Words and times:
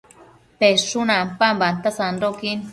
peshun 0.59 1.13
ampambanta 1.17 1.95
sandoquin 1.99 2.57